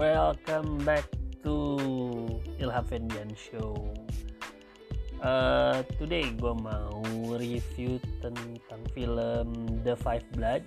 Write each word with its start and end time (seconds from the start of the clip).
welcome 0.00 0.80
back 0.80 1.04
to 1.44 1.76
Ilham 2.56 2.84
Fendian 2.88 3.36
Show. 3.36 3.76
Uh, 5.20 5.84
today 6.00 6.32
gue 6.40 6.56
mau 6.56 7.04
review 7.36 8.00
tentang 8.24 8.80
film 8.96 9.52
The 9.84 9.92
Five 10.00 10.24
Blood. 10.32 10.64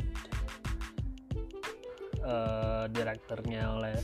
Uh, 2.21 2.86
direkturnya 2.93 3.74
oleh 3.74 3.98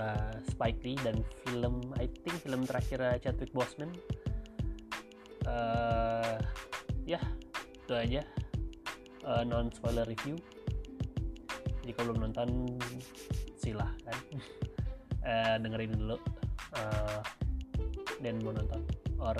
uh, 0.00 0.32
Spike 0.48 0.80
Lee 0.88 0.96
dan 1.04 1.20
film 1.44 1.92
I 2.00 2.08
think 2.24 2.40
film 2.40 2.64
terakhir 2.64 3.20
Chadwick 3.20 3.52
Boseman. 3.52 3.92
Uh, 5.44 6.40
ya 7.04 7.20
itu 7.76 7.92
aja 7.92 8.24
uh, 9.28 9.44
non 9.44 9.68
spoiler 9.68 10.08
review. 10.08 10.40
Jika 11.84 12.08
belum 12.08 12.24
nonton 12.24 12.80
silahkan 13.62 14.18
uh, 15.22 15.56
dengerin 15.62 15.94
dulu 15.94 16.18
uh, 16.74 17.22
dan 18.18 18.42
mau 18.42 18.50
nonton. 18.50 18.82
Or 19.22 19.38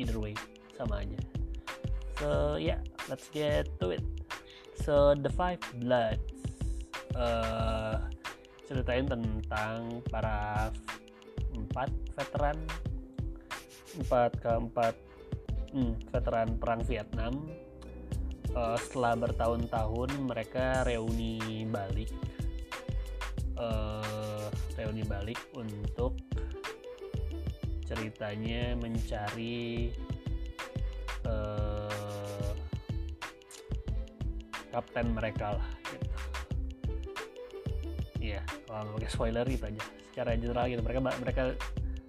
either 0.00 0.16
way 0.16 0.32
sama 0.72 1.04
aja. 1.04 1.20
So 2.16 2.56
yeah 2.56 2.80
let's 3.12 3.28
get 3.28 3.68
to 3.84 3.92
it. 3.92 4.04
So 4.80 5.12
the 5.12 5.28
five 5.28 5.60
bloods. 5.76 6.24
Uh, 7.18 7.98
ceritain 8.68 9.08
tentang 9.08 10.04
para 10.12 10.68
empat 11.56 11.88
veteran 12.14 12.56
empat 13.96 14.30
keempat 14.44 14.94
hmm, 15.72 15.96
veteran 16.12 16.48
perang 16.60 16.84
Vietnam. 16.84 17.34
Uh, 18.52 18.76
setelah 18.80 19.28
bertahun-tahun 19.28 20.10
mereka 20.24 20.84
reuni 20.88 21.68
balik 21.68 22.07
uh, 22.07 22.07
reuni 24.98 25.06
balik 25.06 25.38
untuk 25.54 26.18
ceritanya 27.86 28.74
mencari 28.82 29.94
uh, 31.22 32.52
kapten 34.74 35.14
mereka 35.14 35.54
lah 35.54 35.68
gitu. 35.86 36.08
Iya, 38.18 38.42
kalau 38.66 38.98
pakai 38.98 39.10
spoiler 39.14 39.46
itu 39.46 39.62
aja. 39.70 39.82
Secara 40.10 40.34
general 40.34 40.66
gitu 40.66 40.82
mereka 40.82 41.00
mereka 41.22 41.42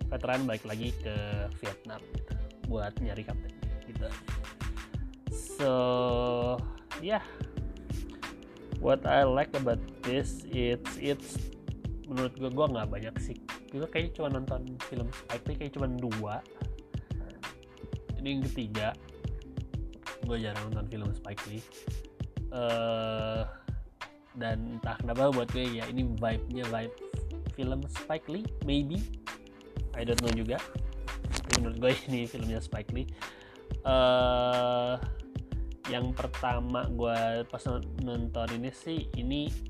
veteran 0.10 0.50
balik 0.50 0.66
lagi 0.66 0.90
ke 1.06 1.46
Vietnam 1.62 2.02
gitu 2.18 2.34
buat 2.66 2.94
nyari 2.98 3.22
kapten 3.22 3.54
gitu. 3.86 4.10
So, 5.30 5.74
yeah 7.06 7.22
what 8.80 9.04
I 9.04 9.28
like 9.28 9.52
about 9.60 9.84
this 10.08 10.48
it's 10.48 10.96
it's 10.98 11.36
menurut 12.10 12.34
gue 12.36 12.50
gue 12.50 12.66
nggak 12.74 12.90
banyak 12.90 13.16
sih. 13.22 13.38
Gue 13.70 13.86
kayaknya 13.86 14.12
cuma 14.18 14.28
nonton 14.34 14.62
film 14.90 15.08
Spike 15.14 15.46
Lee 15.46 15.58
kayak 15.62 15.74
cuma 15.78 15.88
dua. 15.88 16.36
Ini 18.18 18.28
yang 18.28 18.44
ketiga. 18.50 18.98
Gue 20.26 20.42
jarang 20.42 20.74
nonton 20.74 20.90
film 20.90 21.10
Spike 21.14 21.44
Lee. 21.48 21.64
Uh, 22.50 23.46
dan 24.34 24.82
entah 24.82 24.98
kenapa 24.98 25.30
buat 25.30 25.54
gue 25.54 25.70
ya 25.70 25.86
ini 25.86 26.02
vibe-nya 26.18 26.66
vibe 26.74 26.96
film 27.54 27.80
Spike 27.86 28.28
Lee 28.28 28.46
maybe. 28.66 28.98
I 29.94 30.02
don't 30.02 30.18
know 30.26 30.34
juga. 30.34 30.58
Tapi 31.30 31.62
menurut 31.62 31.78
gue 31.78 31.92
ini 32.10 32.26
filmnya 32.26 32.58
Spike 32.58 32.90
Lee. 32.92 33.06
Uh, 33.86 34.98
yang 35.90 36.14
pertama 36.14 36.86
gue 36.90 37.46
pas 37.50 37.64
nonton 38.02 38.48
ini 38.54 38.70
sih 38.74 39.10
ini 39.18 39.69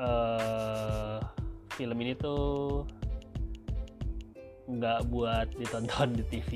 uh, 0.00 1.18
film 1.76 1.96
ini 2.00 2.12
tuh 2.16 2.84
nggak 4.66 5.06
buat 5.12 5.46
ditonton 5.54 6.18
di 6.18 6.24
TV 6.26 6.50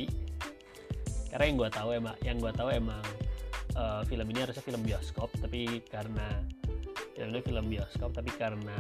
karena 1.31 1.45
yang 1.47 1.57
gue 1.63 1.71
tahu 1.71 1.89
emang 1.95 2.17
yang 2.27 2.37
gue 2.43 2.53
tahu 2.53 2.69
emang 2.75 3.05
uh, 3.79 4.03
film 4.03 4.27
ini 4.35 4.43
harusnya 4.43 4.65
film 4.67 4.83
bioskop 4.83 5.31
tapi 5.39 5.79
karena 5.87 6.43
filmnya 7.15 7.43
film 7.45 7.65
bioskop 7.71 8.11
tapi 8.17 8.33
karena 8.35 8.79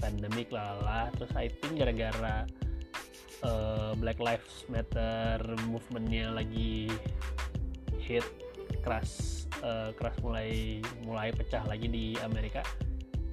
pandemik 0.00 0.50
lala 0.50 1.12
terus 1.14 1.30
I 1.38 1.52
think 1.52 1.78
gara-gara 1.78 2.48
uh, 3.46 3.92
Black 4.00 4.18
Lives 4.18 4.66
Matter 4.66 5.38
movementnya 5.70 6.32
lagi 6.34 6.90
hit 8.02 8.26
keras 8.82 9.44
uh, 9.62 9.94
keras 9.94 10.16
mulai 10.24 10.82
mulai 11.06 11.30
pecah 11.30 11.62
lagi 11.68 11.86
di 11.86 12.18
Amerika 12.24 12.66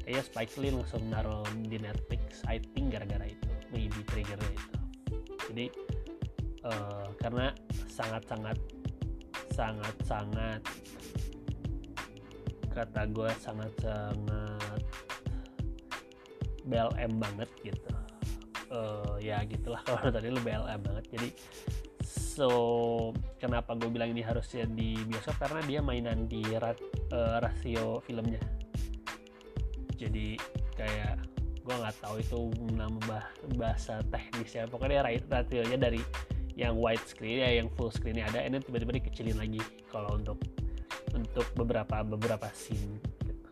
kayaknya 0.09 0.25
Spike 0.25 0.57
Lee 0.57 0.73
langsung 0.73 1.05
naruh 1.05 1.45
di 1.69 1.77
Netflix 1.77 2.41
I 2.49 2.57
think 2.73 2.97
gara-gara 2.97 3.29
itu 3.29 3.45
maybe 3.69 4.01
triggernya 4.09 4.49
itu. 4.57 4.79
Jadi 5.53 5.65
uh, 6.65 7.13
karena 7.21 7.53
sangat-sangat 7.93 8.57
sangat-sangat 9.53 10.65
kata 12.73 13.05
gue 13.13 13.29
sangat-sangat 13.37 14.81
BLM 16.65 17.13
banget 17.21 17.49
gitu. 17.61 17.93
Uh, 18.73 19.13
ya 19.21 19.45
gitulah 19.45 19.85
kalau 19.85 20.09
tadi 20.09 20.33
lu 20.33 20.41
BLM 20.41 20.81
banget. 20.89 21.05
Jadi 21.13 21.29
so 22.01 22.49
kenapa 23.37 23.77
gue 23.77 23.93
bilang 23.93 24.09
ini 24.09 24.25
harusnya 24.25 24.65
di 24.65 24.97
bioskop? 25.05 25.37
Karena 25.37 25.61
dia 25.69 25.85
mainan 25.85 26.25
di 26.25 26.41
rat, 26.57 26.81
uh, 27.13 27.37
rasio 27.45 28.01
filmnya 28.01 28.58
jadi 29.99 30.39
kayak 30.79 31.19
gue 31.59 31.75
nggak 31.75 31.97
tahu 31.99 32.15
itu 32.23 32.39
nama 32.73 33.19
bahasa 33.59 33.99
teknisnya 34.09 34.65
pokoknya 34.71 35.05
rasionya 35.05 35.77
dari 35.77 36.01
yang 36.55 36.75
wide 36.79 37.03
screen 37.03 37.43
ya 37.43 37.61
yang 37.61 37.67
full 37.75 37.91
screennya 37.91 38.25
ada 38.25 38.41
ini 38.41 38.63
tiba-tiba 38.63 38.97
dikecilin 38.97 39.37
lagi 39.37 39.61
kalau 39.91 40.15
untuk 40.15 40.39
untuk 41.13 41.45
beberapa 41.55 42.01
beberapa 42.03 42.47
scene 42.55 42.99
gitu. 43.27 43.47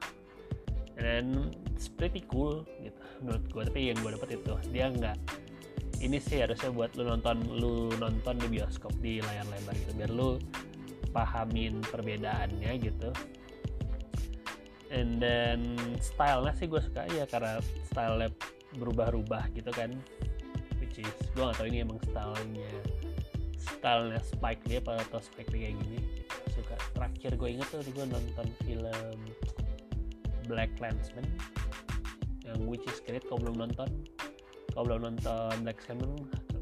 dan 0.97 1.51
it's 1.75 1.91
pretty 1.91 2.23
cool 2.31 2.63
gitu 2.81 3.03
menurut 3.21 3.43
gue 3.51 3.63
tapi 3.67 3.79
yang 3.91 3.97
gue 4.01 4.11
dapat 4.15 4.29
itu 4.39 4.53
dia 4.71 4.87
nggak 4.89 5.17
ini 6.01 6.17
sih 6.21 6.41
harusnya 6.41 6.69
buat 6.73 6.93
lu 6.97 7.05
nonton 7.05 7.37
lu 7.57 7.89
nonton 7.97 8.35
di 8.37 8.47
bioskop 8.49 8.93
di 9.01 9.21
layar 9.21 9.45
lebar 9.49 9.73
gitu 9.77 9.91
biar 9.97 10.11
lu 10.13 10.41
pahamin 11.11 11.81
perbedaannya 11.85 12.71
gitu 12.81 13.09
and 14.91 15.19
then 15.19 15.75
stylenya 15.99 16.53
sih 16.55 16.67
gue 16.67 16.79
suka 16.79 17.03
ya 17.11 17.27
karena 17.27 17.59
style 17.87 18.31
berubah-ubah 18.77 19.51
gitu 19.55 19.71
kan. 19.73 19.91
Which 20.79 21.01
is 21.01 21.17
gue 21.33 21.43
gak 21.43 21.57
tau 21.59 21.67
ini 21.67 21.83
emang 21.83 21.99
stylenya 22.07 22.71
stylenya 23.57 24.21
Spike 24.23 24.63
Lee 24.65 24.79
apa 24.79 25.03
atau 25.07 25.19
Spike 25.19 25.51
Lee 25.51 25.69
kayak 25.69 25.75
gini. 25.83 25.99
Suka. 26.55 26.75
Terakhir 26.95 27.31
gue 27.35 27.49
inget 27.59 27.67
tuh 27.69 27.83
gue 27.83 28.05
nonton 28.07 28.47
film 28.65 29.17
Black 30.47 30.71
Landsman 30.79 31.27
yang 32.47 32.63
which 32.63 32.87
is 32.87 33.03
great 33.03 33.23
kalau 33.27 33.43
belum 33.43 33.67
nonton. 33.67 33.89
Kalau 34.71 34.83
belum 34.87 35.01
nonton 35.13 35.53
Black 35.67 35.79
Salmon 35.83 36.15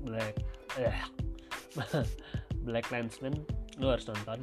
Black 0.05 0.35
eh, 0.81 0.97
Black 2.67 2.87
Landsman 2.89 3.35
lu 3.77 3.91
harus 3.91 4.07
nonton. 4.07 4.39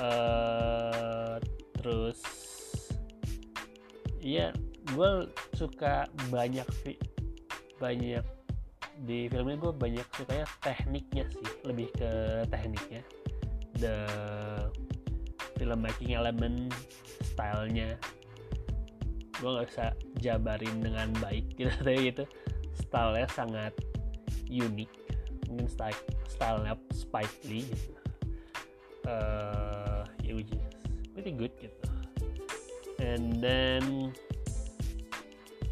Uh, 0.00 1.36
terus 1.80 2.20
iya 4.20 4.52
gue 4.92 5.10
suka 5.56 6.08
banyak 6.28 6.68
banyak 7.80 8.24
di 9.00 9.32
filmnya 9.32 9.56
gue 9.56 9.72
banyak 9.72 10.06
sukanya 10.12 10.46
tekniknya 10.60 11.24
sih 11.32 11.46
lebih 11.64 11.88
ke 11.96 12.44
tekniknya. 12.52 13.02
The 13.80 13.96
filmmaking 15.56 16.12
element 16.12 16.76
stylenya. 17.24 17.96
Gue 19.40 19.50
nggak 19.56 19.68
bisa 19.72 19.86
jabarin 20.20 20.84
dengan 20.84 21.08
baik 21.24 21.48
gitu 21.58 21.72
tapi 21.80 22.12
gitu. 22.12 22.24
Stylenya 22.76 23.28
sangat 23.32 23.72
unik 24.50 24.90
mungkin 25.48 25.68
style 25.70 26.00
stylenya 26.28 26.76
Spike 26.92 27.40
Lee 27.48 27.64
gitu. 27.64 27.96
Uh, 29.08 30.04
ya 30.20 30.36
is 30.36 30.79
pretty 31.20 31.36
good 31.36 31.52
gitu. 31.60 31.84
And 32.96 33.44
then 33.44 34.16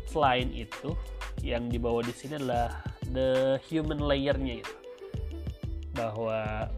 selain 0.05 0.53
itu 0.53 0.93
yang 1.41 1.73
dibawa 1.73 2.05
di 2.05 2.13
sini 2.13 2.37
adalah 2.37 2.85
the 3.09 3.57
human 3.65 3.97
layernya 4.05 4.61
gitu. 4.61 4.77
Bahwa 5.97 6.69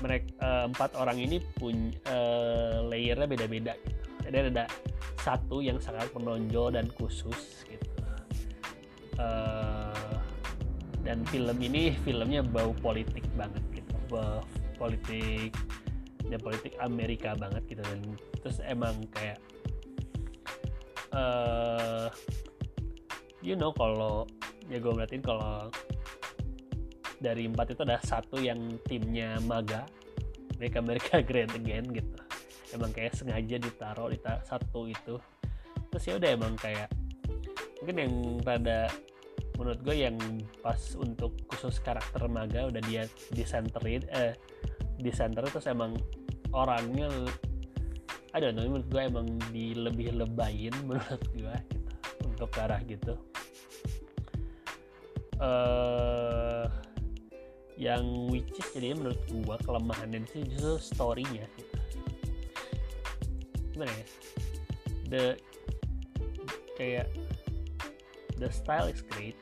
mereka 0.00 0.32
uh, 0.40 0.64
empat 0.72 0.96
orang 0.96 1.20
ini 1.20 1.36
punya 1.60 1.92
uh, 2.08 2.80
layernya 2.88 3.28
beda-beda 3.28 3.76
gitu. 3.84 4.00
Dan 4.32 4.56
ada 4.56 4.64
satu 5.20 5.60
yang 5.60 5.76
sangat 5.84 6.08
menonjol 6.16 6.72
dan 6.72 6.88
khusus 6.96 7.68
gitu. 7.68 7.92
Uh, 9.20 10.16
dan 11.04 11.20
film 11.28 11.60
ini 11.60 11.92
filmnya 12.08 12.40
bau 12.40 12.72
politik 12.80 13.28
banget 13.36 13.60
gitu. 13.76 13.92
Bau 14.08 14.40
politik 14.80 15.52
dan 16.32 16.40
politik 16.40 16.72
Amerika 16.80 17.36
banget 17.36 17.62
gitu 17.68 17.82
dan 17.84 18.00
terus 18.40 18.58
emang 18.64 18.96
kayak 19.12 19.36
uh, 21.12 22.08
you 23.44 23.52
know 23.52 23.70
kalau 23.76 24.24
ya 24.72 24.80
gue 24.80 24.92
berarti 24.92 25.20
kalau 25.20 25.68
dari 27.22 27.46
empat 27.46 27.76
itu 27.76 27.82
ada 27.86 28.02
satu 28.02 28.40
yang 28.42 28.80
timnya 28.88 29.38
maga 29.46 29.86
mereka 30.62 30.78
mereka 30.78 31.12
great 31.28 31.50
again 31.58 31.82
gitu. 31.90 32.14
Emang 32.70 32.94
kayak 32.94 33.18
sengaja 33.18 33.58
ditaruh 33.58 34.14
di 34.14 34.18
satu 34.22 34.86
itu. 34.86 35.18
Terus 35.90 36.04
ya 36.06 36.14
udah 36.22 36.30
emang 36.30 36.54
kayak 36.54 36.88
mungkin 37.82 37.96
yang 37.98 38.14
rada 38.46 38.86
menurut 39.58 39.82
gue 39.82 40.06
yang 40.06 40.16
pas 40.62 40.78
untuk 40.94 41.34
khusus 41.50 41.82
karakter 41.82 42.30
maga 42.30 42.70
udah 42.70 42.78
dia 42.86 43.10
disenterin 43.34 44.06
eh 44.14 44.38
disenter 45.00 45.44
terus 45.48 45.68
emang 45.70 45.96
orangnya 46.52 47.08
ada 48.32 48.48
know 48.52 48.64
menurut 48.64 48.88
gue 48.88 49.02
emang 49.02 49.28
di 49.52 49.76
lebih 49.76 50.16
lebayin 50.16 50.72
menurut 50.88 51.22
gue 51.36 51.56
gitu 51.68 51.92
untuk 52.24 52.48
ke 52.48 52.58
arah 52.64 52.80
gitu 52.84 53.14
uh, 55.40 56.64
yang 57.76 58.30
which 58.30 58.48
is 58.56 58.68
jadi 58.72 58.96
menurut 58.96 59.20
gue 59.28 59.56
kelemahannya 59.64 60.24
sih 60.30 60.46
justru 60.48 60.80
storynya 60.80 61.44
gitu. 61.58 61.76
gimana 63.76 63.92
ya 63.92 64.06
the 65.08 65.24
kayak 66.76 67.08
the 68.40 68.48
style 68.48 68.88
is 68.88 69.04
great 69.12 69.36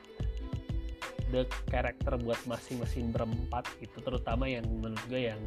the 1.31 1.47
karakter 1.71 2.19
buat 2.19 2.37
masing-masing 2.45 3.15
berempat 3.15 3.65
itu 3.79 3.97
terutama 4.03 4.45
yang 4.45 4.67
menurut 4.67 4.99
gue 5.07 5.31
yang 5.31 5.39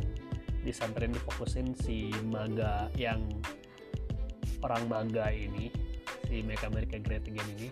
disantren 0.65 1.13
difokusin 1.13 1.77
si 1.77 2.09
maga 2.25 2.89
yang 2.97 3.21
orang 4.65 4.89
maga 4.89 5.29
ini 5.29 5.69
si 6.25 6.41
Make 6.41 6.65
America 6.65 6.97
Great 6.97 7.29
Again 7.29 7.49
ini. 7.61 7.69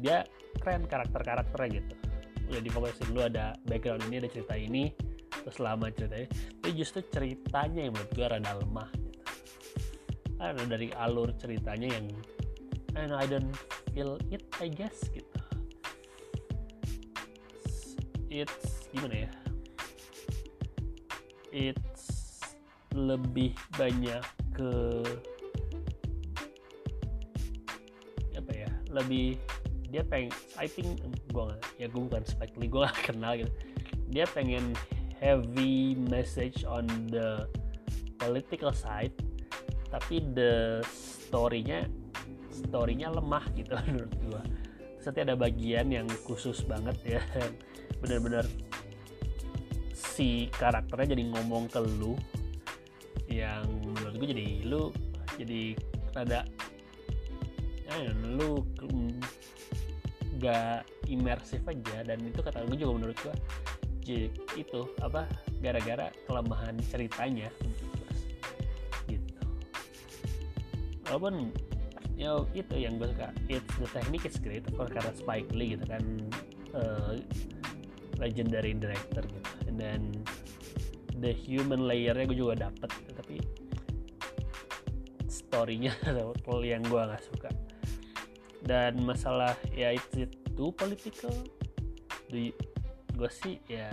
Dia 0.00 0.24
keren 0.64 0.88
karakter-karakternya 0.88 1.84
gitu. 1.84 1.94
Udah 2.50 2.62
difokusin 2.64 3.08
lu 3.12 3.20
ada 3.20 3.52
background 3.68 4.00
ini 4.08 4.24
ada 4.24 4.30
cerita 4.32 4.56
ini 4.56 4.90
terus 5.30 5.60
lama 5.60 5.92
ceritanya. 5.92 6.28
Tapi 6.32 6.72
justru 6.72 7.04
ceritanya 7.12 7.84
yang 7.84 7.92
menurut 7.92 8.12
gue 8.16 8.26
rada 8.26 8.52
lemah 8.56 8.88
gitu. 8.96 9.20
Ada 10.40 10.64
dari 10.64 10.88
alur 10.96 11.36
ceritanya 11.36 12.00
yang 12.00 12.08
know, 12.96 13.16
I 13.20 13.28
don't 13.28 13.52
feel 13.92 14.18
it 14.32 14.42
I 14.58 14.72
guess 14.72 15.04
gitu 15.12 15.39
it's 18.30 18.86
gimana 18.94 19.26
ya? 19.26 19.30
It's 21.50 22.06
lebih 22.94 23.58
banyak 23.74 24.22
ke 24.54 24.72
apa 28.38 28.52
ya? 28.54 28.70
Lebih 28.94 29.36
dia 29.90 30.06
pengen 30.06 30.30
I 30.54 30.70
think 30.70 31.02
gue 31.34 31.50
ya 31.82 31.90
gue 31.90 32.02
bukan 32.06 32.22
Spike 32.22 32.54
Lee 32.54 32.70
gue 32.70 32.80
gak 32.86 33.10
kenal 33.10 33.34
gitu. 33.34 33.50
Dia 34.14 34.24
pengen 34.30 34.78
heavy 35.18 35.98
message 35.98 36.62
on 36.62 36.86
the 37.10 37.50
political 38.16 38.70
side 38.70 39.12
tapi 39.90 40.22
the 40.32 40.80
storynya 40.86 41.84
storynya 42.54 43.10
lemah 43.10 43.44
gitu 43.58 43.74
menurut 43.90 44.14
gue 44.22 44.42
setiap 45.00 45.32
ada 45.32 45.36
bagian 45.36 45.88
yang 45.90 46.06
khusus 46.24 46.62
banget 46.64 47.18
ya 47.18 47.22
bener-bener 48.00 48.48
si 49.92 50.48
karakternya 50.56 51.16
jadi 51.16 51.24
ngomong 51.32 51.68
ke 51.68 51.80
lu 52.00 52.16
yang 53.30 53.64
menurut 53.80 54.14
gue 54.20 54.28
jadi 54.34 54.46
lu 54.66 54.82
jadi 55.38 55.78
rada 56.12 56.42
ya 57.90 58.12
lu 58.22 58.64
gak 60.40 60.88
imersif 61.10 61.60
aja. 61.68 62.06
Dan 62.06 62.24
itu 62.24 62.40
kata 62.40 62.64
gue 62.64 62.78
juga 62.80 62.92
menurut 62.96 63.18
gue 63.20 63.34
itu 64.58 64.80
apa 65.04 65.28
gara-gara 65.62 66.10
kelemahan 66.26 66.74
ceritanya 66.90 67.46
gitu. 69.06 69.38
Walaupun 71.06 71.54
ya 72.18 72.42
itu 72.52 72.74
yang 72.74 72.98
gue 72.98 73.06
suka 73.06 73.30
it's 73.46 73.74
the 73.78 73.88
technique 73.94 74.26
is 74.26 74.36
great 74.42 74.66
karena 74.66 75.12
Spike 75.14 75.50
Lee 75.54 75.78
gitu 75.78 75.84
kan 75.86 76.02
uh, 76.74 77.14
legendary 78.20 78.76
director 78.76 79.24
gitu. 79.24 79.50
And 79.66 79.80
then 79.80 80.00
the 81.18 81.32
human 81.32 81.88
layernya 81.88 82.28
gue 82.28 82.38
juga 82.38 82.68
dapet 82.68 82.92
tapi 83.16 83.40
storynya 85.26 85.96
yang 86.62 86.82
gue 86.84 87.00
nggak 87.00 87.24
suka. 87.24 87.50
Dan 88.60 89.00
masalah 89.02 89.56
ya 89.72 89.96
itu 89.96 90.28
itu 90.28 90.64
political? 90.76 91.32
Gue 92.30 93.30
sih 93.32 93.58
ya 93.66 93.88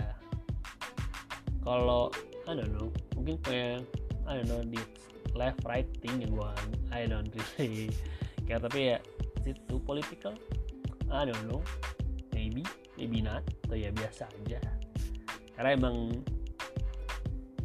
kalau 1.64 2.12
I 2.48 2.56
don't 2.56 2.72
know 2.76 2.88
mungkin 3.16 3.36
kayak 3.44 3.84
I 4.28 4.40
don't 4.40 4.48
know 4.48 4.62
di 4.64 4.80
left 5.36 5.64
right 5.68 5.88
thing 6.00 6.24
yang 6.24 6.32
gue 6.32 6.52
I 6.92 7.04
don't 7.04 7.28
really 7.56 7.92
kayak 8.48 8.68
tapi 8.68 8.96
ya 8.96 8.98
itu 9.44 9.74
political? 9.84 10.36
I 11.08 11.24
don't 11.24 11.44
know 11.48 11.64
not 13.22 13.44
atau 13.68 13.76
ya 13.78 13.94
biasa 13.94 14.26
aja. 14.42 14.58
Karena 15.54 15.70
emang 15.74 16.10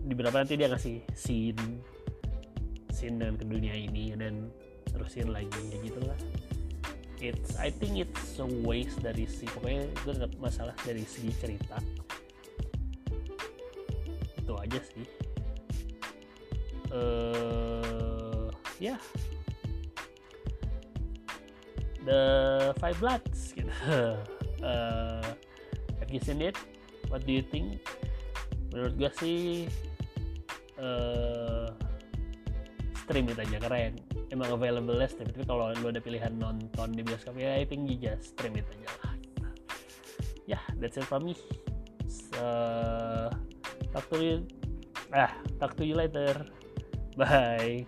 di 0.03 0.13
beberapa 0.13 0.43
nanti 0.43 0.59
dia 0.59 0.67
ngasih 0.67 1.01
scene 1.15 1.79
scene 2.91 3.15
dengan 3.17 3.39
ke 3.39 3.45
dunia 3.47 3.73
ini 3.73 4.13
dan 4.13 4.51
terusin 4.91 5.33
lagi 5.33 5.61
ya 5.73 5.77
gitulah. 5.81 6.19
It's 7.23 7.55
I 7.55 7.71
think 7.71 8.03
it's 8.03 8.37
a 8.37 8.45
waste 8.45 8.99
dari 8.99 9.25
si 9.25 9.47
pokoknya 9.47 9.87
itu 9.89 10.09
tetap 10.11 10.31
masalah 10.37 10.75
dari 10.83 11.07
segi 11.07 11.31
cerita. 11.39 11.79
Itu 14.37 14.53
aja 14.59 14.79
sih. 14.83 15.07
Uh, 16.93 18.51
ya. 18.77 18.93
Yeah. 18.93 18.99
the 22.05 22.75
five 22.79 22.99
bloods 22.99 23.55
gitu 23.55 23.71
uh, 24.63 25.27
have 25.99 26.09
you 26.09 26.23
seen 26.23 26.41
it? 26.41 26.55
What 27.11 27.27
do 27.27 27.35
you 27.35 27.43
think? 27.43 27.83
Menurut 28.71 28.97
gue 28.97 29.11
sih 29.19 29.39
uh, 30.79 31.69
stream 33.03 33.29
it 33.29 33.37
aja 33.37 33.59
yang 33.59 33.95
emang 34.31 34.49
available 34.49 34.97
ya 34.97 35.07
stream. 35.11 35.29
Tapi 35.29 35.45
kalau 35.45 35.69
lu 35.77 35.91
ada 35.91 36.01
pilihan 36.01 36.33
nonton 36.39 36.95
di 36.95 37.03
bioskop 37.05 37.37
ya 37.37 37.59
I 37.59 37.67
think 37.67 37.85
you 37.85 37.99
just 37.99 38.33
stream 38.33 38.57
it 38.57 38.65
aja 38.65 38.89
lah. 39.03 39.13
Ya 40.43 40.57
yeah, 40.57 40.63
that's 40.81 40.97
it 40.97 41.05
from 41.05 41.27
me. 41.29 41.37
So, 42.09 42.43
talk 43.93 44.09
to 44.09 44.17
you. 44.17 44.47
Ah 45.13 45.35
talk 45.61 45.77
to 45.77 45.83
you 45.85 45.93
later. 45.93 46.33
Bye 47.13 47.85